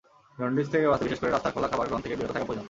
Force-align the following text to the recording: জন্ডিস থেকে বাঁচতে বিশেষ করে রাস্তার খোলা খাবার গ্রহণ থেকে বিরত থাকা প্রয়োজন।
জন্ডিস 0.39 0.67
থেকে 0.73 0.85
বাঁচতে 0.91 1.05
বিশেষ 1.07 1.19
করে 1.21 1.31
রাস্তার 1.31 1.53
খোলা 1.55 1.69
খাবার 1.71 1.87
গ্রহণ 1.89 2.01
থেকে 2.05 2.15
বিরত 2.17 2.31
থাকা 2.35 2.45
প্রয়োজন। 2.47 2.59